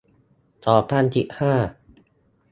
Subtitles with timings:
[0.65, 1.53] สองพันสิบห้า